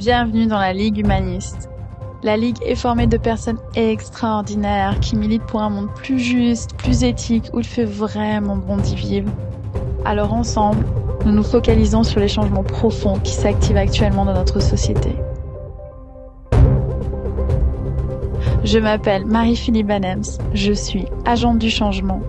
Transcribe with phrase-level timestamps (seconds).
[0.00, 1.68] Bienvenue dans la Ligue humaniste.
[2.22, 7.04] La Ligue est formée de personnes extraordinaires qui militent pour un monde plus juste, plus
[7.04, 9.30] éthique, où il fait vraiment bon d'y vivre.
[10.06, 10.86] Alors ensemble,
[11.26, 15.14] nous nous focalisons sur les changements profonds qui s'activent actuellement dans notre société.
[18.64, 22.22] Je m'appelle Marie-Philippe Banems, je suis agente du changement,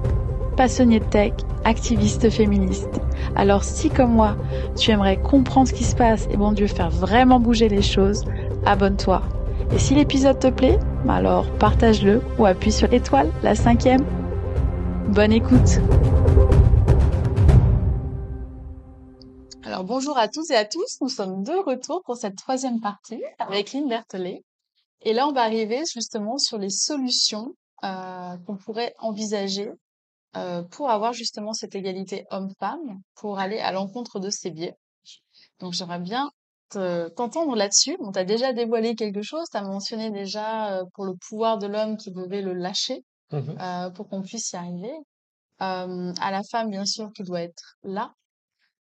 [0.57, 1.31] passionnée de tech,
[1.63, 2.99] activiste féministe.
[3.35, 4.35] Alors si comme moi,
[4.77, 8.25] tu aimerais comprendre ce qui se passe et bon Dieu faire vraiment bouger les choses,
[8.65, 9.21] abonne-toi.
[9.73, 14.03] Et si l'épisode te plaît, bah alors partage-le ou appuie sur l'étoile, la cinquième.
[15.07, 15.79] Bonne écoute
[19.63, 23.23] Alors bonjour à tous et à tous, nous sommes de retour pour cette troisième partie
[23.39, 24.43] avec Lynn Berthelet.
[25.03, 29.71] Et là, on va arriver justement sur les solutions euh, qu'on pourrait envisager
[30.35, 34.75] euh, pour avoir justement cette égalité homme-femme, pour aller à l'encontre de ces biais.
[35.59, 36.31] Donc j'aimerais bien
[36.69, 37.97] t'entendre là-dessus.
[37.99, 41.67] On t'a déjà dévoilé quelque chose, tu as mentionné déjà euh, pour le pouvoir de
[41.67, 44.93] l'homme qui devait le lâcher Mmh euh, pour qu'on puisse y arriver.
[45.61, 48.13] Euh, à la femme, bien sûr, qui doit être là,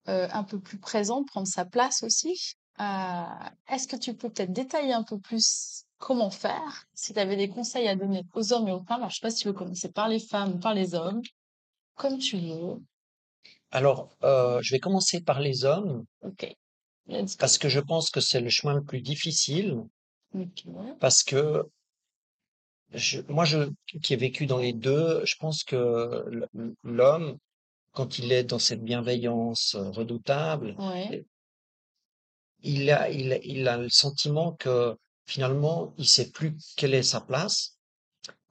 [0.08, 2.55] euh, un peu plus présente, prendre sa place aussi.
[2.80, 3.24] Euh,
[3.69, 7.50] Est-ce que tu peux peut-être détailler un peu plus comment faire, si tu avais des
[7.50, 9.00] conseils à donner aux hommes et aux femmes.
[9.00, 11.20] Alors, je sais pas si tu veux commencer par les femmes ou par les hommes,
[12.00, 12.80] comme tu veux.
[13.70, 16.42] Alors, euh, je vais commencer par les hommes Ok.
[17.06, 17.40] Let's go.
[17.40, 19.82] parce que je pense que c'est le chemin le plus difficile
[21.00, 21.64] parce que
[22.92, 23.58] je, moi, je,
[24.02, 26.24] qui ai vécu dans les deux, je pense que
[26.84, 27.38] l'homme,
[27.92, 31.24] quand il est dans cette bienveillance euh, redoutable, Ouais.
[32.62, 37.02] il a, il, a- il a le sentiment que finalement, il sait plus quelle est
[37.02, 37.76] sa place.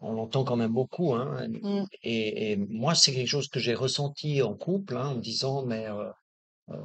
[0.02, 1.48] On l'entend quand même beaucoup, hein.
[1.50, 1.84] Mm.
[2.04, 5.66] Et, et moi, c'est quelque chose que j'ai ressenti en couple, hein, en me disant,
[5.66, 6.10] mais euh,
[6.72, 6.76] euh,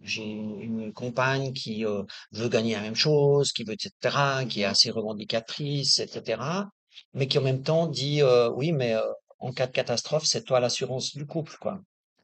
[0.00, 4.64] J'ai une compagne qui euh, veut gagner la même chose, qui veut, etc., qui est
[4.64, 6.70] assez revendicatrice, etc.,
[7.14, 9.02] mais qui en même temps dit euh, oui, mais euh,
[9.40, 11.80] en cas de catastrophe, c'est toi l'assurance du couple, quoi.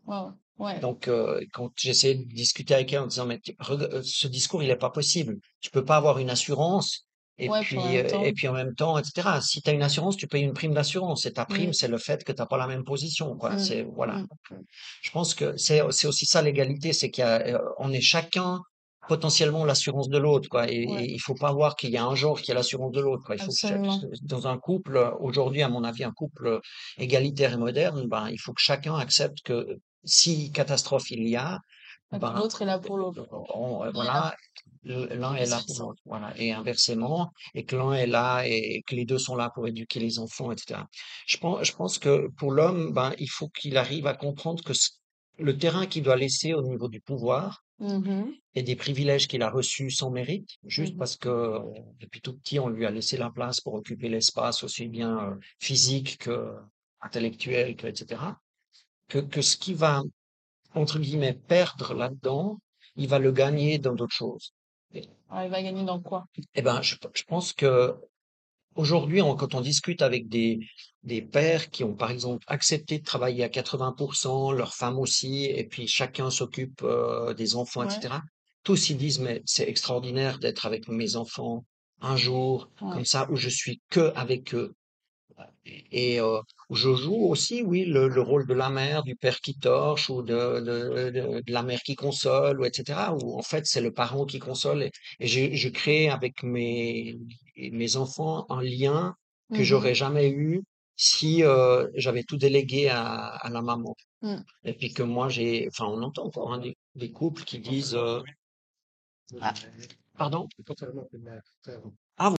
[0.07, 0.33] Wow.
[0.59, 0.79] Ouais.
[0.81, 3.57] Donc, euh, quand j'essaie de discuter avec elle en disant mais tu-
[4.05, 5.39] ce discours, il est pas possible.
[5.61, 7.04] Tu peux pas avoir une assurance
[7.39, 9.41] et Ouais, puis euh, et puis en même temps, etc.
[9.43, 11.73] Si tu as une assurance, tu payes une prime d'assurance et ta prime, Mm.
[11.73, 13.51] c'est le fait que t'as pas la même position, quoi.
[13.55, 13.59] Mm.
[13.59, 14.19] C'est voilà.
[14.19, 14.29] Mm.
[15.03, 18.01] Je pense que c'est c'est aussi ça l'égalité, c'est qu'il y a, euh, on est
[18.01, 18.61] chacun
[19.07, 20.71] potentiellement l'assurance de l'autre, quoi.
[20.71, 21.05] Et, Ouais.
[21.05, 23.23] et il faut pas voir qu'il y a un genre qui est l'assurance de l'autre,
[23.27, 23.35] quoi.
[23.35, 26.61] Il faut que dans un couple, euh, aujourd'hui, à mon avis, un couple euh,
[26.97, 31.59] égalitaire et moderne, ben, il faut que chacun accepte que si catastrophe il y a,
[32.13, 33.27] que ben, l'autre est là pour l'autre.
[33.55, 34.35] on- Voilà.
[34.85, 39.05] L'un est là pour voilà, et inversement, et que l'un est là et, que les
[39.05, 40.81] deux sont là pour éduquer les enfants, etc.
[41.27, 44.73] Je pense, je pense que pour l'homme, ben, il faut qu'il arrive à comprendre que
[45.39, 48.33] le terrain qu'il doit laisser au niveau du pouvoir Mhm.
[48.55, 50.99] et des privilèges qu'il a reçus sans mérite, juste Mhm.
[50.99, 51.59] parce que
[51.99, 55.35] depuis tout petit, on lui a laissé la place pour occuper l'espace aussi bien euh,
[55.59, 56.53] physique que
[57.01, 58.23] intellectuel, que, etc.
[59.09, 60.03] Que, que ce qui va,
[60.75, 62.59] entre guillemets, perdre là-dedans,
[62.97, 64.55] il va le gagner dans d'autres choses.
[65.31, 66.27] Alors, il va gagner dans quoi?
[66.55, 67.95] eh ben, je, je pense que
[68.77, 70.61] aujourd'hui, on- quand on discute avec des,
[71.03, 75.65] des pères qui ont, par exemple, accepté de travailler à 80%, leurs femmes aussi, et
[75.67, 77.87] puis chacun s'occupe euh, des enfants, Ouais.
[77.87, 78.23] etc.,
[78.65, 81.65] tous ils disent, mais c'est extraordinaire d'être avec mes enfants
[82.01, 82.93] un jour, Ouais.
[82.95, 84.75] comme ça, où je suis que avec eux.
[85.67, 89.39] Et euh, où je joue aussi, oui, le, le rôle de la mère, du père
[89.41, 93.15] qui torche, ou de, de, de, de la mère qui console, ou etc.
[93.15, 94.83] Où en fait c'est le parent qui console.
[94.85, 94.91] Et,
[95.21, 97.17] et je, je crée avec mes,
[97.57, 99.15] mes enfants un lien
[99.53, 99.65] que Mhm.
[99.65, 100.63] j'aurais jamais eu
[100.97, 103.95] si euh, j'avais tout délégué à, à la maman.
[104.23, 104.37] Mm.
[104.65, 107.95] Et puis que moi j'ai, enfin on entend encore hein, des, des couples qui disent,
[107.95, 108.21] euh,
[109.41, 109.55] ah,
[110.17, 110.49] pardon,
[112.17, 112.35] ah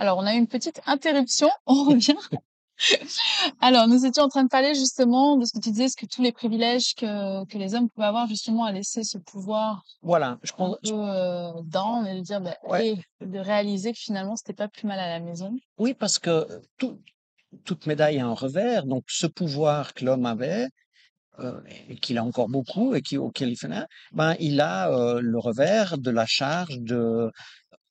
[0.00, 1.50] Alors, on a eu une petite interruption.
[1.66, 2.16] On revient.
[3.60, 6.06] Alors, nous étions en train de parler justement de ce que tu disais, ce que
[6.06, 10.38] tous les privilèges que, que les hommes pouvaient avoir justement à laisser ce pouvoir voilà,
[10.42, 13.98] je un pense, peu euh, down et de dire, bah, ouais, et de réaliser que
[13.98, 15.54] finalement, c'était pas plus mal à la maison.
[15.76, 16.46] oui parce que
[16.78, 16.98] tout,
[17.66, 18.86] toute médaille a un revers.
[18.86, 20.68] Donc, ce pouvoir que l'homme avait,
[21.40, 21.60] euh,
[21.90, 23.68] et qu'il a encore beaucoup et qui, auquel il fait
[24.12, 27.30] ben, il a euh, le revers de la charge de,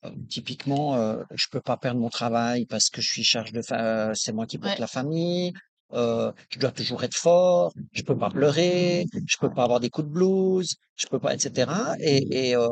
[0.04, 3.62] euh, typiquement, euh, je peux pas perdre mon travail parce que je suis charge de,
[3.62, 4.80] fa- c'est moi qui porte Ouais.
[4.80, 5.52] la famille.
[5.92, 9.90] Euh, je dois toujours être fort, je peux pas pleurer, je peux pas avoir des
[9.90, 11.96] coups de blues, je peux pas, etc.
[12.00, 12.68] Et, et euh,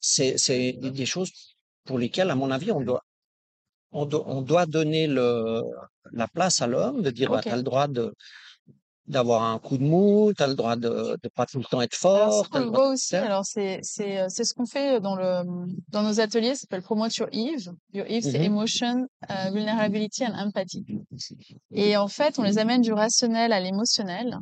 [0.00, 1.30] c'est, c'est des choses
[1.84, 3.00] pour lesquelles, à mon avis, on doit,
[3.92, 5.62] on doit, on doit donner le,
[6.12, 7.44] la place à l'homme de dire, bah, Ok.
[7.44, 8.12] tu as le droit de,
[9.08, 11.80] d'avoir un coup de mou, tu as le droit de de pas tout le temps
[11.80, 13.16] être Alors fort, le droit voit aussi.
[13.16, 15.42] Alors c'est c'est euh, c'est ce qu'on fait dans le
[15.88, 16.54] dans nos ateliers.
[16.54, 17.70] Ça s'appelle Promote Your Eve.
[17.94, 20.84] Your Eve, c'est Mmh Emotion, euh, Vulnerability and Empathy.
[21.72, 24.38] Et en fait, on les amène du rationnel à l'émotionnel.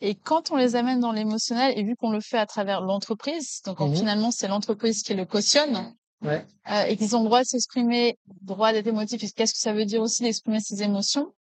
[0.00, 3.60] Et quand on les amène dans l'émotionnel, et vu qu'on le fait à travers l'entreprise,
[3.66, 6.44] donc Mmh finalement c'est l'entreprise qui le cautionne, Ouais.
[6.70, 9.72] euh, et qu'ils ont le droit de s'exprimer, droit d'être émotif, et qu'est-ce que ça
[9.72, 11.32] veut dire aussi d'exprimer ses émotions,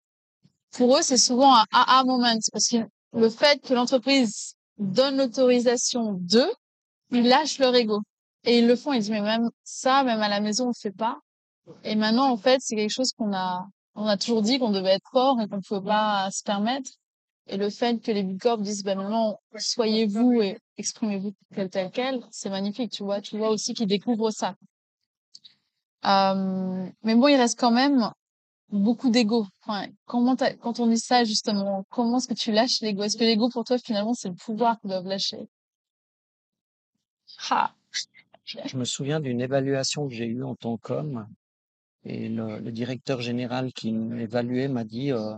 [0.71, 2.77] pour eux c'est souvent un aha moment, parce que
[3.13, 6.51] le fait que l'entreprise donne l'autorisation d'eux,
[7.11, 8.01] ils lâchent leur ego.
[8.43, 10.73] Et ils le font, ils disent mais même ça, même à la maison on le
[10.79, 11.17] fait pas.
[11.83, 13.65] Et maintenant en fait c'est quelque chose qu'on a,
[13.95, 16.91] on a toujours dit qu'on devait être fort et qu'on ne pouvait pas se permettre.
[17.49, 21.69] Et le fait que les big corps disent, bah, maintenant, soyez vous et exprimez-vous tel
[21.69, 23.21] tel quel, c'est magnifique, tu vois.
[23.21, 24.55] Tu vois aussi qu'ils découvrent ça.
[26.05, 28.11] Euh, mais bon, il reste quand même
[28.71, 29.45] beaucoup d'ego.
[29.65, 33.03] Enfin, comment quand on dit ça, justement, comment est-ce que tu lâches l'ego?
[33.03, 35.47] Est-ce que l'ego, pour toi, finalement, c'est le pouvoir qu'ils doivent lâcher?
[37.49, 37.73] Ah,
[38.65, 41.27] Je me souviens d'une évaluation que j'ai eue en tant qu'homme
[42.03, 45.37] et le le directeur général qui m'évaluait m'a dit, heu: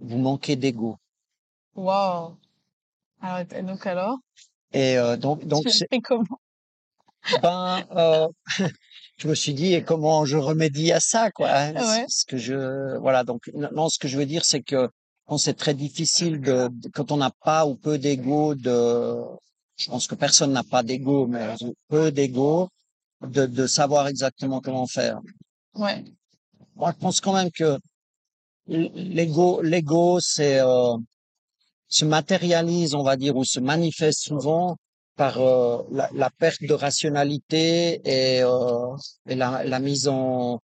[0.00, 0.98] «Vous manquez d'ego»
[1.74, 2.38] wow.
[3.20, 4.18] Alors, et donc alors,
[4.72, 6.38] et heu, donc donc c'est comment?
[7.28, 8.28] ben, heu,
[9.18, 11.72] je me suis dit: «Et comment je remédie à ça, quoi?» hein?
[11.74, 12.04] Ce Ouais.
[12.08, 14.88] ce que je voilà, donc non, ce que je veux dire, c'est que
[15.28, 19.16] bon, c'est très difficile de de quand on n'a pas ou peu d'ego de
[19.76, 21.54] je pense que personne n'a pas d'ego, mais
[21.88, 22.68] peu d'ego,
[23.26, 25.20] de de savoir exactement comment faire.
[25.74, 26.04] Ouais.
[26.76, 27.78] Moi, je pense quand même que
[28.66, 30.94] l'ego l'ego, c'est, heu,
[31.88, 34.76] se matérialise, on va dire, ou se manifeste souvent
[35.16, 40.60] par, heu, la la perte de rationalité et heu, et la la mise en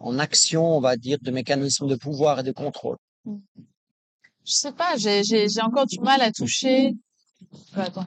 [0.00, 2.96] en action, on va dire, de mécanismes de pouvoir et de contrôle.
[3.24, 3.36] Mm.
[4.44, 6.96] Je sais pas, j'ai, j'ai, j'ai encore du mal à toucher,
[7.76, 8.06] euh, attends,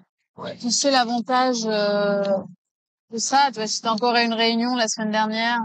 [0.60, 2.24] toucher l'avantage, euh,
[3.12, 3.48] de ça.
[3.48, 5.62] Tu vois, j'étais encore à une réunion la semaine dernière,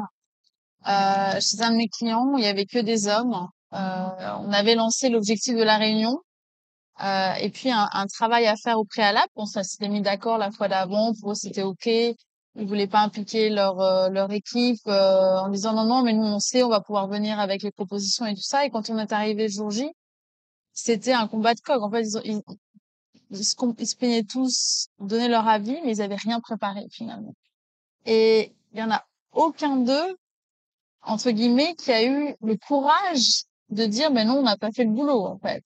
[0.86, 3.48] euh, chez un de mes clients où il y avait que des hommes.
[3.72, 6.20] Euh, on avait lancé l'objectif de la réunion,
[7.02, 9.28] euh, et puis un, un travail à faire au préalable.
[9.36, 11.86] On s'était mis d'accord la fois d'avant, pour eux c'était ok.
[11.86, 16.24] Ils voulaient pas impliquer leur euh, leur équipe euh, en disant non non mais nous
[16.24, 18.64] on sait on va pouvoir venir avec les propositions et tout ça.
[18.66, 19.88] Et quand on est arrivé jour J,
[20.72, 21.82] c'était un combat de coq.
[21.82, 22.42] En fait ils, ils,
[23.30, 27.34] ils se, ils se plaignaient tous, donnaient leur avis, mais ils avaient rien préparé finalement.
[28.06, 30.16] Et il y en a aucun d'eux
[31.02, 34.84] entre guillemets, qui a eu le courage de dire, mais non, on n'a pas fait
[34.84, 35.64] le boulot, en fait.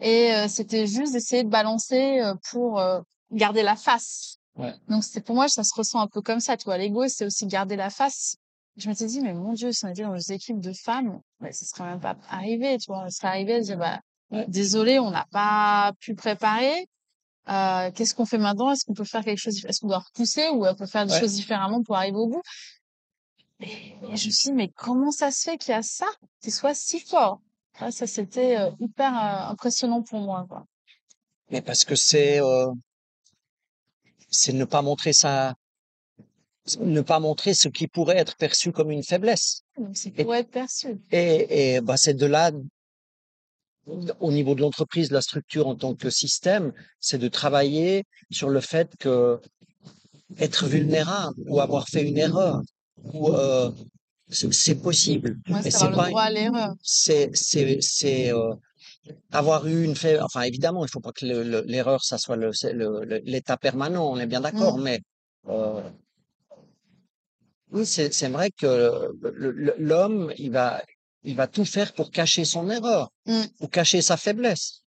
[0.00, 3.00] Et euh, c'était juste d'essayer de balancer euh, pour euh,
[3.32, 4.36] garder la face.
[4.56, 4.74] Ouais.
[4.88, 6.78] Donc c'est pour moi, ça se ressent un peu comme ça, tu vois.
[6.78, 8.36] L'ego, c'est aussi garder la face.
[8.76, 11.52] Je m'étais dit, mais mon Dieu, si on était dans des équipes de femmes, mais
[11.52, 13.04] ça serait même pas arrivé, tu vois.
[13.06, 14.00] On serait arrivé à dire, bah,
[14.46, 16.86] désolé, on n'a pas pu préparer.
[17.48, 18.70] Euh, qu'est-ce qu'on fait maintenant?
[18.70, 19.64] Est-ce qu'on peut faire quelque chose?
[19.64, 21.20] Est-ce qu'on doit repousser ou on peut faire des Ouais.
[21.20, 22.42] choses différemment pour arriver au bout?
[23.60, 26.06] Et et je me suis dit, mais comment ça se fait qu'il y a ça,
[26.40, 27.40] qui soit si fort?
[27.80, 30.64] Ouais, ça, c'était euh, hyper euh, impressionnant pour moi, quoi.
[31.50, 32.40] Mais parce que c'est,
[34.30, 35.54] c'est ne pas montrer sa
[36.80, 40.34] ne pas montrer ce qui pourrait être perçu comme une faiblesse Donc, c'est Et- pour
[40.34, 41.00] être perçu.
[41.10, 42.50] et et bah, c'est de là
[44.20, 48.60] au niveau de l'entreprise, la structure en tant que système, c'est de travailler sur le
[48.60, 49.40] fait que
[50.38, 52.60] être vulnérable ou avoir fait une erreur
[53.02, 53.32] ou
[54.30, 55.36] c'est possible.
[55.46, 56.74] Moi, Mais c'est avoir pas le droit à l'erreur.
[56.82, 58.54] c'est c'est c'est euh,
[59.32, 62.36] avoir eu une fait enfin évidemment il faut pas que le- le- l'erreur ça soit
[62.36, 62.50] le
[63.24, 64.82] l'état permanent on est bien d'accord Mm.
[64.82, 65.00] mais
[65.48, 65.82] euh,
[67.70, 69.10] oui c'est c'est vrai que
[69.78, 70.82] l'homme il va
[71.22, 73.42] il va tout faire pour cacher son erreur Mm.
[73.60, 74.82] ou cacher sa faiblesse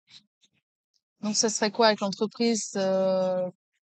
[1.22, 2.72] Donc, ça serait quoi avec l'entreprise?
[2.76, 3.50] euh,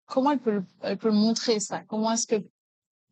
[0.06, 1.82] comment elle peut, le, elle peut montrer, ça?
[1.86, 2.44] Comment est-ce que,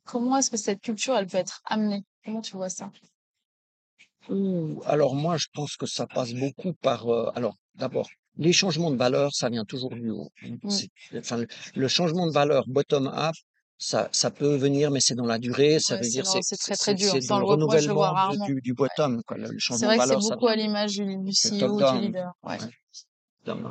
[0.05, 2.03] comment est-ce que cette culture, elle peut être amenée?
[2.25, 2.91] Comment tu vois ça?
[4.29, 8.91] Ouh, alors moi je pense que ça passe beaucoup par euh, alors d'abord les changements
[8.91, 10.31] de valeur ça vient toujours du haut
[10.69, 13.35] C'est- enfin le, le changement de valeur bottom up
[13.79, 16.33] ça ça peut venir mais c'est dans la durée ça Ouais, veut c'est dire dans-
[16.33, 17.13] c'est c'est très, c'est très dur.
[17.13, 18.47] c'est dans le le voit- moi, je le vois renouvellement rarement.
[18.47, 20.57] du, du bottom quoi le, le C'est changement vrai que c'est valeur ça beaucoup à
[20.57, 22.03] l'image du, du CEO, du top-down.
[22.03, 22.33] leader.
[22.45, 22.59] Ouais.
[22.61, 22.67] Ouais.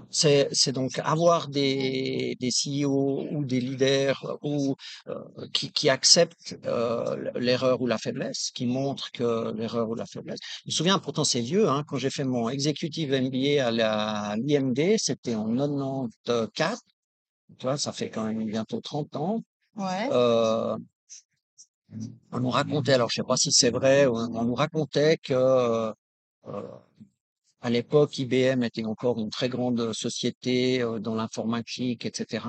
[0.10, 4.76] C'est, c'est donc avoir des, des CEO ou des leaders ou
[5.08, 10.06] euh, qui, qui acceptent euh, l'erreur ou la faiblesse, qui montrent que l'erreur ou la
[10.06, 10.40] faiblesse.
[10.66, 14.96] Je me souviens, pourtant c'est vieux, hein, quand j'ai fait mon executive MBA à l'IMD,
[14.98, 16.80] c'était en 94,
[17.58, 19.42] tu vois, ça fait quand même bientôt 30 ans.
[19.76, 20.10] Ouais.
[20.12, 20.78] Euh,
[22.32, 25.34] on nous racontait, alors je sais pas si c'est vrai, on, on nous racontait que
[25.34, 25.92] euh,
[27.62, 32.46] à l'époque, IBM était encore une très grande société euh, dans l'informatique, etc.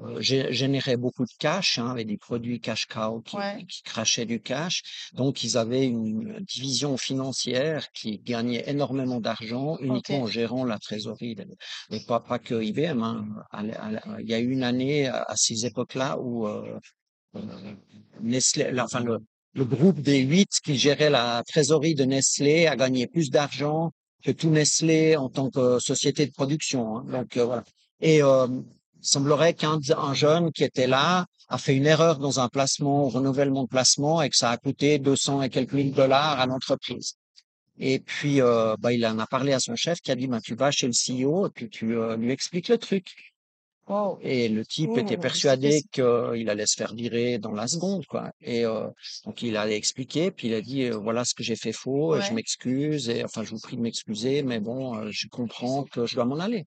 [0.00, 3.64] Euh, gé- générait beaucoup de cash, hein, avec des produits cash cow qui, Ouais.
[3.68, 4.82] qui crachaient du cash.
[5.12, 11.36] Donc, ils avaient une division financière qui gagnait énormément d'argent uniquement en gérant la trésorerie.
[11.90, 13.02] Mais pas, pas que IBM.
[13.04, 13.24] hein.
[14.18, 16.78] Il y a eu une année à ces époques-là où euh,
[17.36, 17.40] euh,
[18.20, 19.18] Nestlé, enfin le,
[19.54, 23.92] le groupe des huit qui gérait la trésorerie de Nestlé a gagné plus d'argent
[24.24, 26.98] que tout Nestlé en tant que société de production.
[26.98, 27.04] hein.
[27.10, 27.64] Donc euh, voilà.
[28.00, 28.48] Et euh,
[29.00, 33.64] semblerait qu'un un jeune qui était là a fait une erreur dans un placement, renouvellement
[33.64, 37.16] de placement, et que ça a coûté 200 et quelques mille dollars à l'entreprise.
[37.78, 40.40] Et puis, euh, bah, il en a parlé à son chef qui a dit, bah,
[40.40, 43.33] tu vas chez le CEO et puis tu euh, lui expliques le truc.
[43.86, 44.18] Wow.
[44.22, 48.32] Et le type était persuadé qu'il allait se faire virer dans la seconde, quoi.
[48.40, 48.88] Et euh,
[49.26, 52.18] donc il a expliqué, puis il a dit euh, voilà ce que j'ai fait faux,
[52.20, 56.06] je m'excuse, et enfin je vous prie de m'excuser, mais bon, euh, je comprends que
[56.06, 56.64] je dois m'en aller.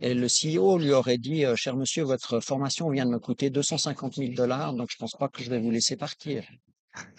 [0.00, 3.50] Et le CEO lui aurait dit euh, cher monsieur, votre formation vient de me coûter
[3.50, 6.44] 250 000 dollars, donc je pense pas que je vais vous laisser partir.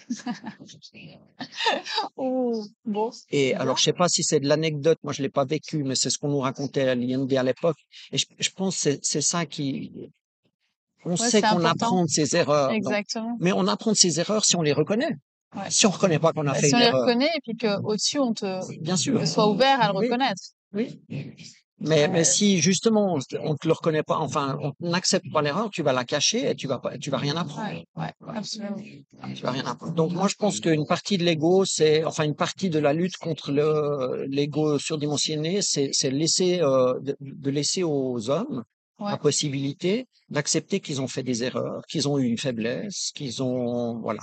[2.17, 3.11] Oh, bon.
[3.29, 5.95] Et alors, je sais pas si c'est de l'anecdote, moi je l'ai pas vécu, mais
[5.95, 7.77] c'est ce qu'on nous racontait à l'IND à l'époque.
[8.11, 9.91] Et je, je pense que c'est ça qui,
[11.05, 12.69] on Ouais, sait qu'on apprend de ses erreurs.
[12.69, 13.37] donc- Exactement.
[13.39, 15.15] mais on apprend de ses erreurs si on les reconnaît.
[15.55, 15.69] Ouais.
[15.69, 17.41] Si on reconnaît pas qu'on a Bah, fait si on une les erreur, reconnaît et
[17.43, 19.19] puis que au-dessus on te, bien sûr.
[19.19, 20.05] que soit ouvert à le Oui.
[20.05, 20.41] reconnaître.
[20.73, 21.01] Oui.
[21.79, 25.69] Mais, mais si justement on ne te le reconnaît pas, enfin on n'accepte pas l'erreur,
[25.69, 27.69] tu vas la cacher et tu vas pas, tu vas rien apprendre.
[27.69, 28.77] Ouais, ouais, absolument.
[29.35, 29.93] Tu vas rien apprendre.
[29.93, 33.17] Donc moi je pense qu'une partie de l'ego, c'est enfin une partie de la lutte
[33.17, 38.63] contre le l'ego surdimensionné, c'est c'est laisser euh, de, de laisser aux hommes
[38.97, 39.11] Ouais.
[39.11, 43.99] la possibilité d'accepter qu'ils ont fait des erreurs, qu'ils ont eu une faiblesse, qu'ils ont
[43.99, 44.21] voilà.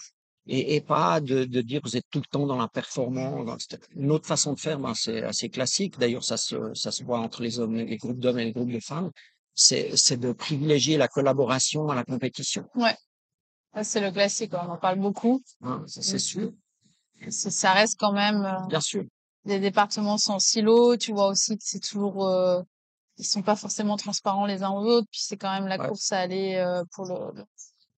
[0.49, 3.69] Et, et pas de, de dire vous êtes tout le temps dans la performance.
[3.95, 5.99] Une autre façon de faire, ben, c'est assez classique.
[5.99, 8.73] D'ailleurs, ça se, ça se voit entre les hommes, les groupes d'hommes et les groupes
[8.73, 9.11] de femmes.
[9.55, 12.65] C'est, c'est de privilégier la collaboration à la compétition.
[12.75, 12.97] Ouais.
[13.75, 15.41] Ça, c'est le classique, on en parle beaucoup.
[15.63, 16.19] Hein, ça, c'est Mm.
[16.19, 16.53] sûr,
[17.31, 19.05] Ça reste quand même euh, bien sûr.
[19.45, 20.97] des départements sans silo.
[20.97, 22.61] Tu vois aussi que c'est toujours, euh,
[23.17, 25.07] ils sont pas forcément transparents les uns aux autres.
[25.13, 25.89] Puis c'est quand même la Ouais.
[25.89, 27.45] course à aller euh, pour le, le-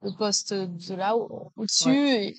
[0.05, 1.89] le poste de là au- au-dessus.
[1.91, 2.35] Ouais.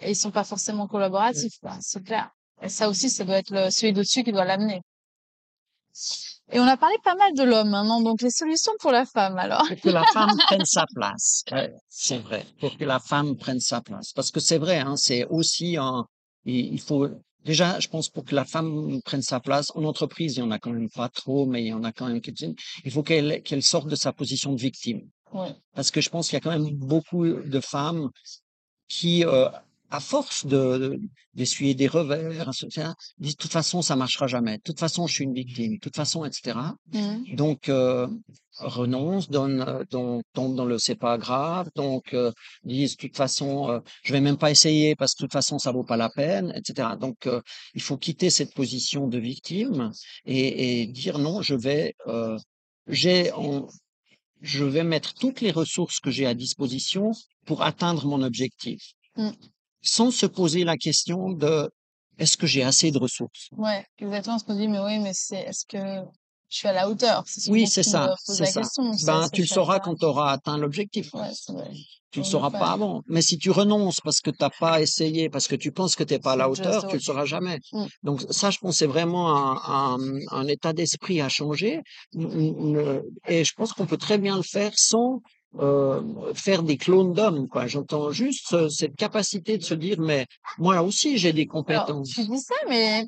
[0.00, 1.58] Et, et ils sont pas forcément collaboratifs.
[1.80, 2.30] c'est clair.
[2.62, 4.82] Et ça aussi, ça doit être le, celui d'au-dessus qui doit l'amener.
[6.52, 9.38] Et on a parlé pas mal de l'homme maintenant, donc les solutions pour la femme
[9.38, 9.66] alors.
[9.68, 11.44] Pour que la femme prenne sa place.
[11.88, 12.44] C'est vrai.
[12.60, 14.12] Pour que la femme prenne sa place.
[14.12, 16.06] Parce que c'est vrai, hein, c'est aussi un,
[16.44, 17.08] il faut,
[17.44, 20.50] déjà, je pense pour que la femme prenne sa place, en entreprise, il y en
[20.50, 22.54] a quand même pas trop, mais il y en a quand même quelques-unes.
[22.84, 25.08] Il faut qu'elle, qu'elle sorte de sa position de victime.
[25.32, 25.54] Ouais.
[25.74, 28.10] Parce que je pense qu'il y a quand même beaucoup de femmes
[28.88, 29.48] qui, euh,
[29.90, 31.00] à force de, de-
[31.34, 34.56] d'essuyer des revers, etc., disent, de toute façon, ça marchera jamais.
[34.58, 35.74] De toute façon, je suis une victime.
[35.74, 36.58] De toute façon, etc.
[36.92, 37.34] Mhm.
[37.36, 38.06] Donc, euh,
[38.58, 42.32] renonce, donne, euh, donc, tombe dans le c'est pas grave, donc, euh,
[42.64, 45.58] disent, de toute façon, euh, je vais même pas essayer parce que de toute façon,
[45.58, 46.90] ça vaut pas la peine, etc.
[47.00, 47.40] Donc, euh,
[47.74, 49.90] il faut quitter cette position de victime
[50.24, 52.36] et, et dire non, je vais, euh,
[52.88, 53.30] j'ai,
[54.40, 57.10] je vais mettre toutes les ressources que j'ai à disposition
[57.46, 59.30] pour atteindre mon objectif, Mm.
[59.82, 61.68] sans se poser la question de
[62.18, 63.48] est-ce que j'ai assez de ressources?
[63.56, 64.36] Ouais, exactement.
[64.36, 66.04] On se dit, mais oui, mais c'est, est-ce que
[66.50, 67.24] je suis à la hauteur?
[67.48, 68.60] Oui, c'est ça, c'est ça.
[68.60, 68.90] question.
[69.06, 71.12] Ben, tu le sauras quand tu auras atteint l'objectif.
[71.14, 71.30] Ouais.
[72.12, 73.02] Tu le Faut le sauras pas avant.
[73.06, 76.18] Mais si tu renonces parce que t'as pas essayé, parce que tu penses que t'es
[76.18, 77.04] pas à la hauteur, tu le it.
[77.06, 77.60] sauras jamais.
[77.72, 77.84] Mm.
[78.02, 79.98] Donc ça, je pense, c'est vraiment un, un,
[80.32, 81.80] un état d'esprit à changer.
[83.28, 85.20] Et je pense qu'on peut très bien le faire sans
[85.58, 86.00] euh,
[86.34, 87.48] faire des clones d'hommes.
[87.48, 87.66] Quoi.
[87.66, 90.26] J'entends juste cette capacité de se dire, mais
[90.58, 92.10] moi aussi, j'ai des Alors, compétences.
[92.10, 93.06] tu dis ça, mais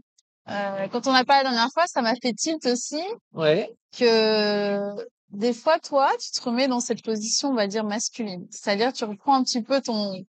[0.49, 4.95] euh, quand on a parlé la dernière fois, ça m'a fait tilt aussi Ouais, que
[5.31, 8.47] des fois, toi, tu te remets dans cette position, on va dire, masculine.
[8.51, 10.25] C'est-à-dire, tu reprends un petit peu ton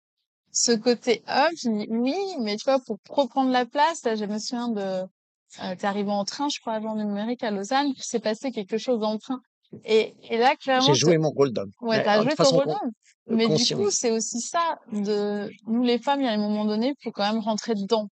[0.53, 4.25] ce côté homme, tu dis oui, mais tu vois, pour reprendre la place, là, je
[4.25, 7.88] me souviens de, euh, t'es arrivé en train, je crois, avant le numérique à Lausanne,
[7.96, 9.41] il s'est passé quelque chose dans le train.
[9.86, 11.72] Et, et là, clairement, j'ai joué mon rôle d'homme.
[11.82, 12.91] ouais, t'as euh, joué ton rôle d'homme.
[13.27, 16.65] Mais du coup, c'est aussi ça de, nous les femmes, il y a un moment
[16.65, 18.10] donné, faut quand même rentrer dedans.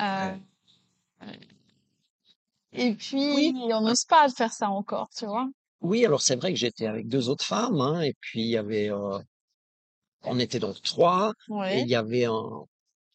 [0.00, 0.34] Euh,
[2.72, 3.54] et puis, Oui.
[3.72, 5.48] on n'ose pas faire ça encore, tu vois.
[5.80, 8.56] Oui, alors c'est vrai que j'étais avec deux autres femmes, hein, et puis il y
[8.56, 9.18] avait, euh,
[10.22, 11.32] on était donc trois,
[11.68, 12.64] et il y avait un,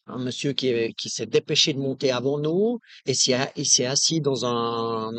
[0.06, 3.12] un monsieur qui, qui s'est dépêché de monter avant nous et
[3.56, 5.10] il s'est assis dans un,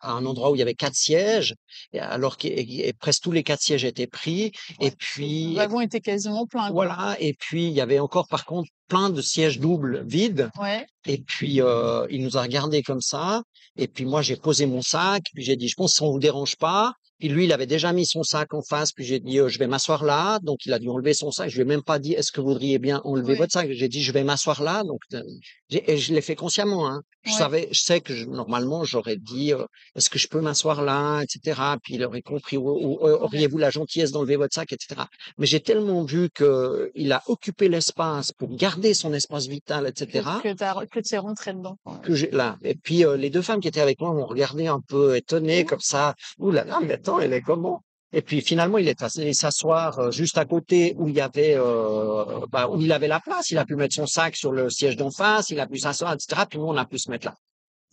[0.00, 1.54] un endroit où il y avait quatre sièges,
[1.98, 4.52] alors que presque tous les quatre sièges étaient pris.
[4.80, 6.70] Et Le puis, wagon était quasiment plein, quoi.
[6.70, 10.50] voilà, et puis il y avait encore par contre plein de sièges doubles vides.
[10.58, 10.86] Ouais.
[11.06, 13.42] Et puis, euh, il nous a regardé comme ça.
[13.76, 15.22] Et puis, moi, j'ai posé mon sac.
[15.34, 16.94] Puis, j'ai dit, je pense que ça ne vous dérange pas.
[17.18, 18.92] Puis, lui, il avait déjà mis son sac en face.
[18.92, 20.38] Puis, j'ai dit, euh, je vais m'asseoir là.
[20.42, 21.48] Donc, il a dû enlever son sac.
[21.50, 23.38] Je lui ai même pas dit, est-ce que vous voudriez bien enlever Oui.
[23.38, 23.68] votre sac?
[23.70, 24.82] J'ai dit, je vais m'asseoir là.
[24.84, 25.22] Donc, euh,
[25.70, 27.02] et je l'ai fait consciemment, hein.
[27.24, 29.64] Je savais, je sais que je- normalement, j'aurais dit, euh,
[29.96, 31.60] est-ce que je peux m'asseoir là, etc.
[31.82, 35.02] Puis, il aurait compris, ou, ou, euh, auriez-vous la gentillesse d'enlever votre sac, etc.
[35.36, 40.24] Mais j'ai tellement vu que il a occupé l'espace pour garder son espace vital, etc
[40.42, 41.76] Que, que t'as, que tu es rentré dedans.
[42.02, 42.56] que j'ai là.
[42.64, 45.64] Et puis euh, les deux femmes qui étaient avec moi m'ont regardé un peu étonné
[45.66, 46.14] comme ça.
[46.38, 47.82] Ouh là là, mais attends, elle est comment?
[48.12, 51.54] Et puis finalement, il est allé s'asseoir euh, juste à côté où il y avait,
[51.56, 53.50] euh, bah, où il avait la place.
[53.50, 56.14] Il a pu mettre son sac sur le siège d'en face, il a pu s'asseoir,
[56.14, 56.42] etc.
[56.48, 57.34] Puis nous, on a pu se mettre là.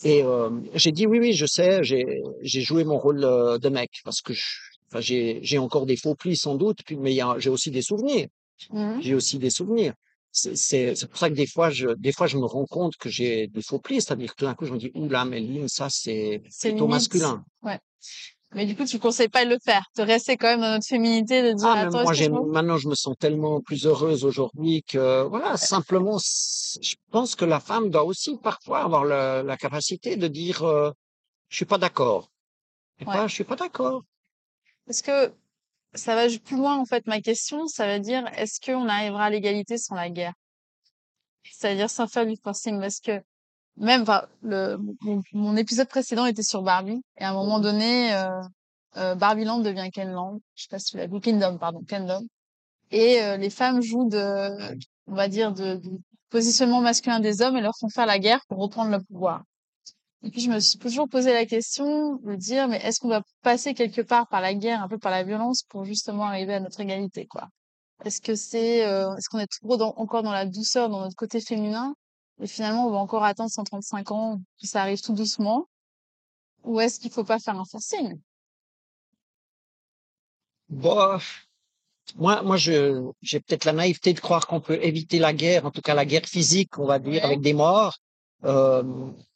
[0.03, 3.91] Et euh, j'ai dit oui, oui, je sais, j'ai j'ai joué mon rôle de mec
[4.05, 4.33] parce que
[4.87, 8.27] enfin, j'ai j'ai encore des faux plis sans doute, puis mais j'ai aussi des souvenirs
[8.71, 9.01] Mhm.
[9.01, 9.93] j'ai aussi des souvenirs.
[10.31, 13.47] C'est pour ça que des fois, je, des fois, je me rends compte que j'ai
[13.47, 15.87] des faux plis, c'est-à-dire que tout d'un coup, je me dis, oula, mais lui, ça,
[15.89, 16.95] c'est C'est plutôt limite.
[16.95, 17.43] masculin.
[17.63, 17.79] Ouais.
[18.55, 19.83] Mais du coup, tu conseilles pas de le faire.
[19.97, 22.87] De rester quand même dans notre féminité, de dire, Ah, mais moi, j'ai, maintenant, je
[22.87, 27.89] me sens tellement plus heureuse aujourd'hui que, voilà, simplement, c'est- je pense que la femme
[27.89, 30.89] doit aussi parfois avoir la, la capacité de dire, euh,
[31.49, 32.29] je suis pas d'accord.
[32.99, 33.13] Et Ouais.
[33.13, 34.03] pas, je suis pas d'accord.
[34.85, 35.33] Parce que
[35.93, 37.67] ça va plus loin, en fait, ma question.
[37.67, 40.33] Ça veut dire, est-ce qu'on arrivera à l'égalité sans la guerre?
[41.43, 42.79] C'est-à-dire sans faire du forcing.
[42.79, 43.21] Parce que
[43.77, 47.01] même, enfin, le, mon, mon épisode précédent était sur Barbie.
[47.17, 48.41] Et à un moment donné, euh,
[48.97, 50.39] euh, Barbie Land devient Kenland.
[50.55, 51.19] Je sais pas si tu l'as vu.
[51.19, 51.81] Kingdom, pardon.
[51.87, 52.21] Kingdom.
[52.91, 54.77] Et euh, les femmes jouent de,
[55.07, 55.89] on va dire, de, du
[56.29, 59.43] positionnement masculin des hommes et leur font faire la guerre pour reprendre le pouvoir.
[60.23, 63.21] Et puis je me suis toujours posé la question de dire, mais est-ce qu'on va
[63.43, 66.59] passer quelque part par la guerre, un peu par la violence, pour justement arriver à
[66.59, 67.49] notre égalité, quoi?
[68.03, 71.15] Est-ce que c'est, euh, est-ce qu'on est trop dans- encore dans la douceur, dans notre
[71.15, 71.93] côté féminin,
[72.41, 75.67] et finalement on va encore attendre 135 ans, que ça arrive tout doucement,
[76.63, 78.19] ou est-ce qu'il faut pas faire un forcing?
[80.69, 81.19] Bon,
[82.15, 85.71] moi, moi, je, j'ai peut-être la naïveté de croire qu'on peut éviter la guerre, en
[85.71, 87.97] tout cas la guerre physique, on va dire, avec des morts,
[88.43, 88.83] euh,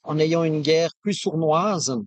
[0.03, 1.97] en ayant une guerre plus sournoise,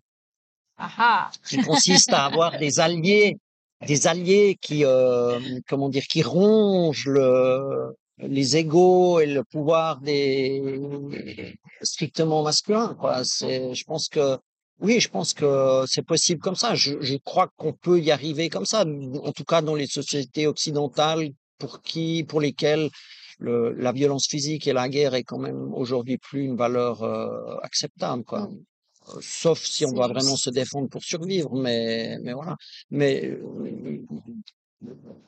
[0.77, 1.31] Ah ah.
[1.49, 3.39] Qui consiste à avoir des alliés,
[3.87, 11.57] des alliés qui, euh, comment dire, qui rongent le, les égaux et le pouvoir des
[11.83, 13.25] strictement masculins, quoi.
[13.25, 14.39] C'est, je pense que,
[14.81, 16.75] oui, je pense que c'est possible comme ça.
[16.75, 18.85] Je, je crois qu'on peut y arriver comme ça.
[18.85, 22.91] En tout cas, dans les sociétés occidentales pour qui, pour lesquelles
[23.39, 27.57] le, la violence physique et la guerre est quand même aujourd'hui plus une valeur euh,
[27.63, 28.43] acceptable, quoi.
[28.43, 28.65] Mm.
[29.09, 32.57] Euh, Sauf si on doit vraiment se défendre pour survivre, mais, mais voilà.
[32.91, 34.05] Mais euh,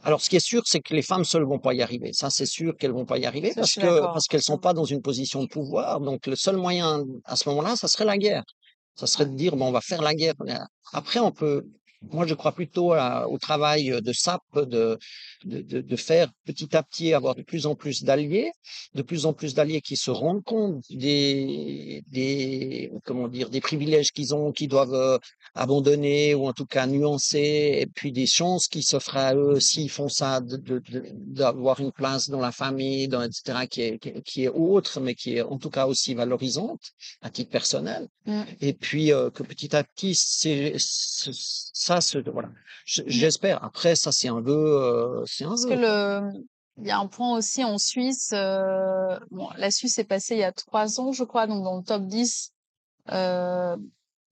[0.03, 2.13] alors, ce qui est sûr, c'est que les femmes seules vont pas y arriver.
[2.13, 4.75] Ça, c'est sûr qu'elles vont pas y arriver Ça, parce que parce qu'elles sont pas
[4.75, 6.01] dans une position de pouvoir.
[6.01, 8.45] Donc, le seul moyen à ce moment-là, ça serait la guerre.
[8.97, 10.35] Ça serait de dire bon, on va faire la guerre.
[10.93, 11.65] Après, on peut.
[12.13, 14.99] Moi, je crois plutôt à- au travail de SAP, de,
[15.45, 18.51] de, de, de faire petit à petit avoir de plus en plus d'alliés,
[18.95, 24.11] de plus en plus d'alliés qui se rendent compte des, des, comment dire, des privilèges
[24.13, 25.19] qu'ils ont, qu'ils doivent euh,
[25.55, 29.91] abandonner ou en tout cas nuancer, et puis des chances qui s'offrent à eux s'ils
[29.91, 34.45] font ça, d'avoir une place dans la famille, dans, etc., qui est, qui est- qui
[34.45, 36.81] est autre, mais qui est en tout cas aussi valorisante
[37.23, 38.09] à titre personnel.
[38.27, 38.43] Mm.
[38.61, 41.33] Et puis euh, que petit à petit, c'est c'est-
[42.01, 42.49] ça, voilà.
[42.87, 43.63] J'espère.
[43.65, 45.81] Après, ça, c'est un vœu, euh, c'est un Parce que vœu.
[45.81, 46.45] le,
[46.79, 48.31] il y a un point aussi en Suisse.
[48.33, 51.77] euh, bon, la Suisse est passée il y a trois ans, je crois, donc dans
[51.79, 52.53] le top 10
[53.11, 53.77] euh,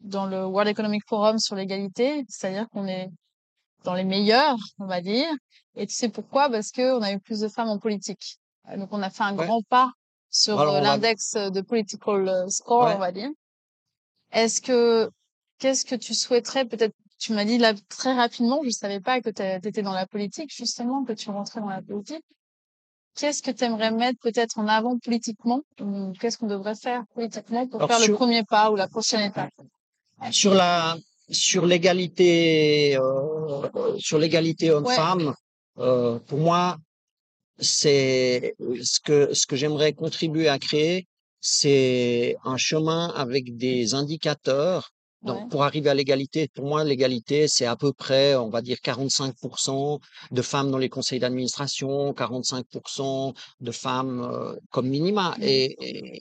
[0.01, 2.25] dans le World Economic Forum sur l'égalité.
[2.29, 3.09] C'est-à-dire qu'on est
[3.85, 5.29] dans les meilleurs, on va dire.
[5.77, 6.51] Et tu sais pourquoi?
[6.51, 8.39] Parce que on a eu plus de femmes en politique.
[8.77, 9.47] Donc on a fait un Ouais.
[9.47, 9.91] grand pas
[10.31, 12.95] sur l'index de political score, Ouais.
[12.95, 13.29] on va dire.
[14.33, 15.11] Est-ce que
[15.59, 19.31] qu'est-ce que tu souhaiterais peut-être Tu m'as dit là très rapidement, je savais pas que
[19.31, 22.25] tu étais dans la politique justement, que tu rentrais dans la politique.
[23.17, 25.63] Qu'est-ce que tu aimerais mettre peut-être en avant politiquement
[26.19, 29.53] qu'est-ce qu'on devrait faire politiquement pour Alors, faire le premier pas ou la prochaine étape?
[30.33, 30.97] Sur la
[31.31, 35.33] sur l'égalité euh, sur l'égalité homme-femme,
[35.79, 36.77] euh, pour moi,
[37.61, 41.07] c'est ce que ce que j'aimerais contribuer à créer,
[41.41, 44.91] c'est un chemin avec des indicateurs
[45.25, 45.49] Donc, Ouais.
[45.51, 50.01] pour arriver à l'égalité, pour moi, l'égalité, c'est à peu près, on va dire, 45%
[50.31, 55.43] de femmes dans les conseils d'administration, 45% de femmes euh, comme minima Mm.
[55.43, 55.77] et,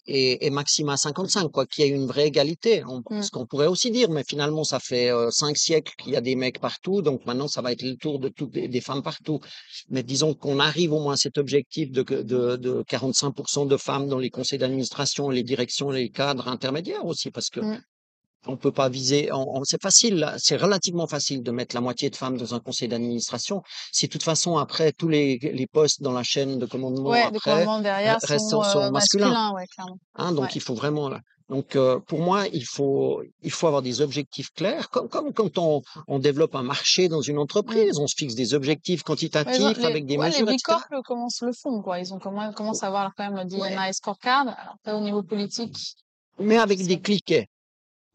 [0.05, 2.83] et, et, maxima 55, quoi, qu'il y ait une vraie égalité.
[2.85, 3.23] On- Mm.
[3.23, 6.21] Ce qu'on pourrait aussi dire, mais finalement, ça fait euh, cinq siècles qu'il y a
[6.21, 9.39] des mecs partout, donc maintenant, ça va être le tour de toutes des femmes partout.
[9.89, 14.07] Mais disons qu'on arrive au moins à cet objectif de, de, de 45% de femmes
[14.07, 17.81] dans les conseils d'administration, les directions, les cadres intermédiaires aussi, parce que Mm.
[18.47, 19.29] On peut pas viser.
[19.63, 23.61] c'est facile, c'est relativement facile de mettre la moitié de femmes dans un conseil d'administration.
[23.91, 27.29] Si de toute façon après tous les, les postes dans la chaîne de commandement Ouais,
[27.29, 29.97] les après derrière restent sont, sont euh, masculins, ouais, clairement.
[30.15, 30.49] hein, donc Ouais.
[30.55, 31.19] il faut vraiment là.
[31.49, 35.57] Donc euh, pour moi, il faut il faut avoir des objectifs clairs, comme comme quand
[35.57, 37.39] on on développe un marché dans une Mm.
[37.39, 40.77] entreprise, on se fixe des objectifs quantitatifs les, avec des ouais, les mesures, etc.
[40.87, 41.99] bicorps commencent le font, quoi.
[41.99, 43.43] Ils ont commencent à avoir quand même le.
[43.45, 44.47] DNI scorecard.
[44.47, 45.77] Alors, pas au niveau politique,
[46.39, 47.47] Mais avec des cliquets.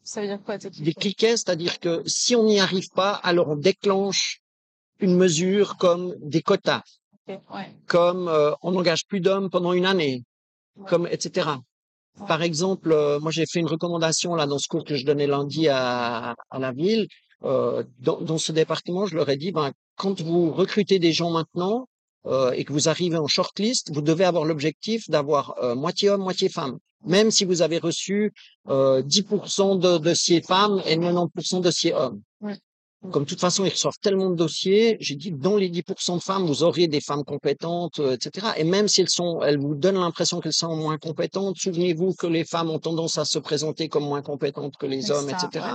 [0.07, 1.37] Ça veut dire quoi, Des cliquets?
[1.37, 4.41] c'est-à-dire que si on n'y arrive pas, alors on déclenche
[5.01, 6.83] une mesure comme des quotas.
[7.29, 10.23] Ouais, comme euh, on n'engage plus d'hommes pendant une année,
[10.77, 11.51] ouais, comme etc.
[12.21, 12.27] ouais.
[12.29, 15.27] Par exemple, euh, moi j'ai fait une recommandation là dans ce cours que je donnais
[15.27, 17.09] lundi à, à la ville.
[17.43, 21.31] Euh, dans, dans ce département, je leur ai dit, ben, quand vous recrutez des gens
[21.31, 21.89] maintenant
[22.27, 26.23] euh, et que vous arrivez en shortlist, vous devez avoir l'objectif d'avoir euh, moitié homme,
[26.23, 26.79] moitié femme.
[27.05, 28.33] Même si vous avez reçu
[28.69, 32.21] euh, 10% de dossiers femmes et 90% de dossiers hommes.
[32.41, 32.57] Ouais.
[33.13, 36.23] Comme de toute façon, ils reçoivent tellement de dossiers, j'ai dit, dans les 10% de
[36.23, 38.49] femmes, vous aurez des femmes compétentes, euh, etc.
[38.57, 42.27] Et même si elles sont, elles vous donnent l'impression qu'elles sont moins compétentes, souvenez-vous que
[42.27, 45.67] les femmes ont tendance à se présenter comme moins compétentes que les hommes, etc.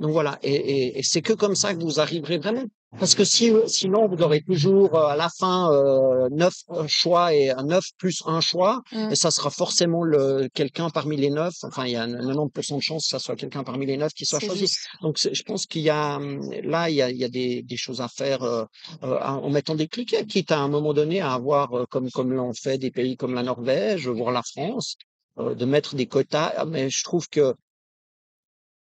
[0.00, 0.38] Donc voilà.
[0.42, 2.64] Et, et, et c'est que comme ça que vous arriverez vraiment.
[2.98, 6.54] Parce que si, sinon, vous aurez toujours euh, à la fin euh, neuf
[6.88, 9.10] choix et un neuf plus un choix, Mm.
[9.12, 11.54] et ça sera forcément le quelqu'un parmi les neuf.
[11.62, 14.26] Enfin, il y a 90% de chances que ça soit quelqu'un parmi les neuf qui
[14.26, 14.60] soit choisi.
[14.60, 14.78] juste.
[15.02, 17.62] Donc, je pense qu'il y a hum, là, il y a, il y a des,
[17.62, 18.64] des choses à faire euh,
[19.04, 22.32] euh, en mettant des cliquets, quitte à un moment donné à avoir, euh, comme comme
[22.32, 24.96] l'ont fait des pays comme la Norvège, voire la France,
[25.38, 26.52] euh, de mettre des quotas.
[26.56, 27.54] Ah, Mais je trouve que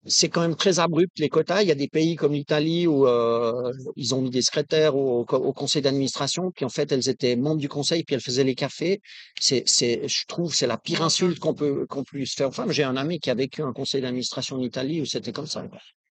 [0.05, 1.61] c'est quand même très abrupt les quotas.
[1.63, 5.25] Il y a des pays comme l'Italie où euh, ils ont mis des secrétaires au,
[5.25, 9.01] conseil d'administration, puis en fait elles étaient membres du conseil, puis elles faisaient les cafés.
[9.39, 12.71] C'est, c'est, je trouve, c'est la pire insulte qu'on peut qu'on puisse faire aux femmes.
[12.71, 15.65] J'ai un ami qui a vécu un conseil d'administration en Italie où c'était comme ça.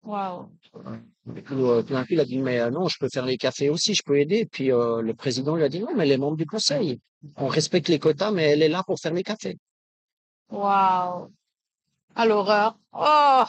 [0.03, 0.49] Waouh.
[1.35, 3.95] Et puis, euh, il a dit, mais euh, non, je peux faire les cafés aussi,
[3.95, 4.45] je peux aider.
[4.45, 6.99] Puis le président lui a dit, non, mais elle est membre du conseil.
[7.37, 9.57] On respecte les quotas, mais elle est là pour faire les cafés.
[10.51, 11.31] Waouh.
[12.13, 12.77] À l'horreur.
[12.93, 13.43] Oh.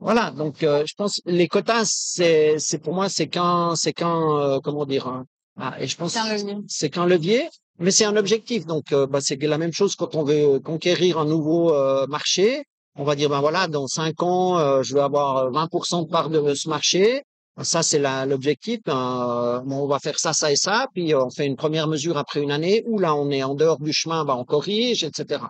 [0.00, 4.38] Voilà, donc euh, je pense les quotas, c'est c'est pour moi c'est qu'un c'est qu'un
[4.38, 5.24] euh, comment dire un-
[5.60, 6.56] ah, et je pense C'est un levier.
[6.68, 7.48] c'est qu'un levier,
[7.80, 8.64] mais c'est un objectif.
[8.64, 12.62] Donc euh, bah, c'est la même chose quand on veut conquérir un nouveau euh, marché.
[12.94, 16.30] On va dire ben voilà, dans cinq ans, euh, je veux avoir 20% de part
[16.30, 17.22] de ce marché.
[17.62, 18.78] Ça c'est l'objectif.
[18.86, 18.96] Ben,
[19.28, 21.88] euh, bon, on va faire ça, ça et ça, puis euh, on fait une première
[21.88, 22.84] mesure après une année.
[22.86, 25.40] Ou là on est en dehors du chemin, ben on corrige, etc.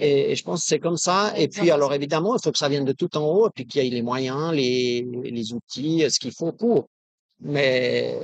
[0.00, 1.32] Et, et je pense que c'est comme ça.
[1.38, 3.66] Et puis, alors évidemment, il faut que ça vienne de tout en haut, et puis
[3.66, 6.88] qu'il y ait les moyens, les, les outils, ce qu'il faut pour.
[7.40, 8.18] Mais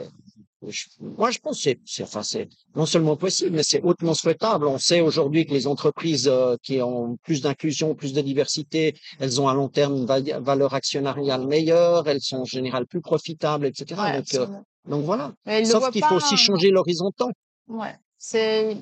[0.66, 4.66] je- moi, je pense que c'est, enfin, c'est non seulement possible, mais c'est hautement souhaitable.
[4.66, 9.40] On sait aujourd'hui que les entreprises euh, qui ont plus d'inclusion, plus de diversité, elles
[9.40, 13.66] ont à long terme une va- valeur actionnariale meilleure, elles sont en général plus profitables,
[13.66, 14.00] etc.
[14.00, 14.46] Ouais, donc, euh,
[14.88, 15.32] donc voilà.
[15.66, 17.30] Sauf qu'il faut aussi changer l'horizon temps.
[17.68, 17.94] Ouais.
[18.18, 18.76] C'est,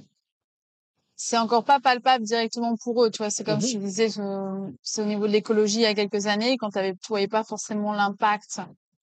[1.24, 3.30] c'est encore pas palpable directement pour eux, tu vois.
[3.30, 3.66] C'est comme Mhm.
[3.66, 4.08] je disais,
[4.82, 7.92] c'est au niveau de l'écologie il y a quelques années, quand tu voyais pas forcément
[7.92, 8.61] l'impact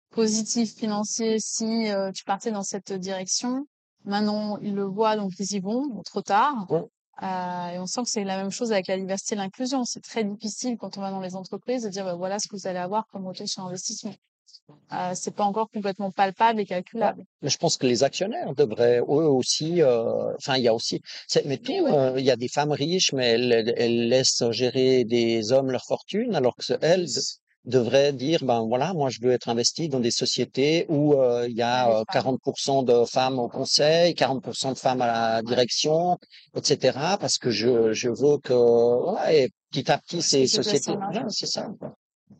[0.09, 3.67] positif financier si euh, tu partais dans cette direction.
[4.03, 6.65] Maintenant, ils le voient, donc ils y vont, bon, trop tard.
[6.71, 9.85] Euh, et on sent que c'est la même chose avec la diversité et l'inclusion.
[9.85, 12.55] C'est très difficile quand on va dans les entreprises de dire, bah, voilà ce que
[12.55, 14.15] vous allez avoir comme retour sur investissement.
[14.91, 17.23] Euh, c'est pas encore complètement palpable et calculable.
[17.41, 19.03] Mais je pense que les actionnaires devraient eux
[19.39, 21.01] aussi, euh, enfin il y a aussi,
[21.45, 25.51] mais tout, euh, il y a des femmes riches, mais elles, elles laissent gérer des
[25.51, 27.21] hommes leur fortune, alors que elles de-
[27.65, 31.55] devraient dire, ben voilà, moi je veux être investi dans des sociétés où euh, il
[31.55, 32.37] y a Les euh, femmes.
[32.37, 36.17] 40% de femmes au conseil, 40% de femmes à la direction,
[36.55, 36.97] etc.
[37.19, 40.93] Parce que je, je veux que, voilà, et petit à petit ces sociétés,
[41.29, 41.69] c'est ça.
[41.79, 41.93] quoi.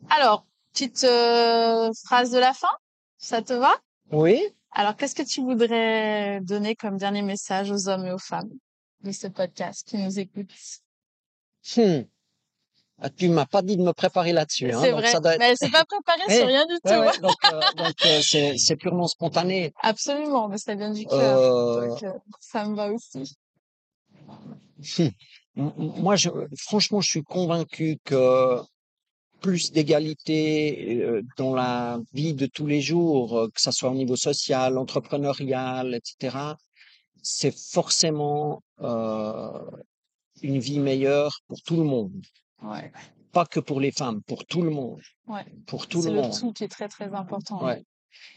[0.08, 0.46] Alors,
[0.78, 2.68] petite euh, phrase de la fin,
[3.16, 3.74] ça te va?
[4.12, 4.40] Oui.
[4.70, 8.50] Alors, qu'est-ce que tu voudrais donner comme dernier message aux hommes et aux femmes
[9.02, 10.54] de ce podcast qui nous écoutent?
[11.76, 12.02] Hmm.
[13.00, 15.40] Ah, tu m'as pas dit de me préparer là-dessus, hein, C'est vrai, ça doit être
[15.40, 16.90] mais c'est pas préparé Ouais, sur rien du tout.
[16.90, 17.60] Ouais, donc, euh,
[18.06, 19.72] euh, c'est, c'est purement spontané.
[19.82, 21.38] Absolument, mais ça vient du cœur.
[21.38, 23.36] Euh, Donc, ça me va aussi.
[24.98, 25.08] hmm.
[25.56, 28.60] Moi, je, franchement, je suis convaincu que
[29.40, 33.94] plus d'égalité euh, dans la vie de tous les jours, euh, que ça soit au
[33.94, 36.36] niveau social, entrepreneurial, etc.,
[37.22, 39.50] c'est forcément euh,
[40.42, 42.24] une vie meilleure pour tout le monde.
[42.62, 42.92] Ouais.
[43.32, 45.00] Pas que pour les femmes, pour tout le monde.
[45.26, 45.44] Ouais.
[45.66, 46.38] Pour tout C'est le le monde.
[46.38, 47.64] tout qui est très très important.
[47.64, 47.84] Ouais.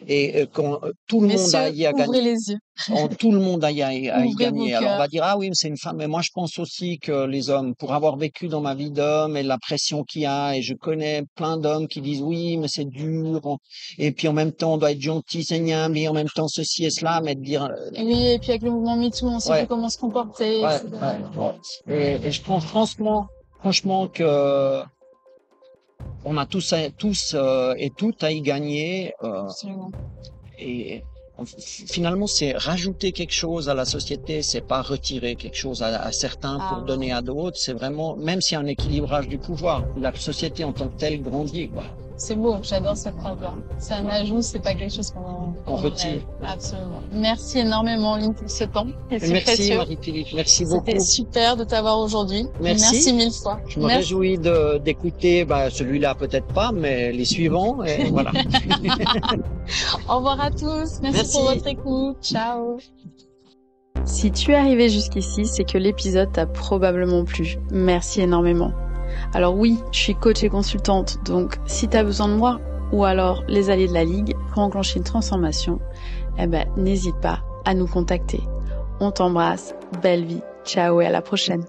[0.08, 2.58] Et quand tout le monde a y a gagné, les yeux.
[2.92, 4.74] en- tout le monde a y, a- y gagné.
[4.74, 5.98] Alors on va dire ah oui, mais c'est une femme.
[5.98, 9.38] Mais moi je pense aussi que les hommes, pour avoir vécu dans ma vie d'homme
[9.38, 12.68] et la pression qu'il y a, et je connais plein d'hommes qui disent oui, mais
[12.68, 13.58] c'est dur.
[14.00, 16.48] Et puis en même temps on doit être gentil, c'est bien, mais en même temps
[16.48, 19.40] ceci et cela, mais de dire euh, oui, et puis avec le mouvement MeToo, on
[19.40, 19.60] sait Ouais.
[19.60, 20.62] plus comment se comporter.
[20.62, 20.80] Ouais.
[21.88, 23.28] Et, et je pense franchement,
[23.60, 24.82] franchement que
[26.24, 29.14] on a tous, tous euh, et toutes à y gagner.
[29.24, 29.44] euh,
[30.58, 31.04] et
[31.38, 36.02] en- finalement, c'est rajouter quelque chose à la société, c'est pas retirer quelque chose à,
[36.02, 36.88] à certains Ah, pour ouais.
[36.88, 37.58] donner à d'autres.
[37.58, 40.98] C'est vraiment, même s'il y a un équilibrage du pouvoir, la société en tant que
[40.98, 41.70] telle grandit.
[41.70, 41.86] Quoi.
[42.24, 43.56] C'est beau, j'adore cette phrase-là.
[43.80, 46.22] C'est un ajout, c'est pas quelque chose qu'on On retire.
[46.46, 47.02] Absolument.
[47.12, 48.86] Merci énormément, Lynn, pour ce temps.
[49.10, 49.78] Merci précieux.
[49.78, 50.86] Marie-Philippe, merci beaucoup.
[50.86, 52.46] C'était super de t'avoir aujourd'hui.
[52.62, 53.12] Merci.
[53.12, 53.60] mille fois.
[53.68, 53.98] Je me Merci.
[54.14, 54.38] réjouis
[54.86, 57.84] d'écouter, bah, celui-là peut-être pas, mais les suivants.
[57.84, 58.32] Et voilà.
[60.08, 61.00] Au revoir à tous.
[61.02, 61.38] Merci, Merci.
[61.38, 62.18] pour votre écoute.
[62.22, 62.78] Ciao.
[64.06, 67.58] Si tu es arrivé jusqu'ici, c'est que l'épisode t'a probablement plu.
[67.72, 68.72] Merci énormément.
[69.34, 72.60] Alors oui, je suis coach et consultante, donc si tu as besoin de moi,
[72.92, 75.80] ou alors les alliés de la Ligue, pour enclencher une transformation,
[76.38, 78.42] eh ben, n'hésite pas à nous contacter.
[79.00, 81.64] On t'embrasse, belle vie, ciao et à la prochaine.